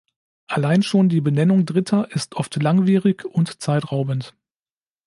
[0.47, 4.33] Allein schon die Benennung Dritter ist oft langwierig und zeitraubend.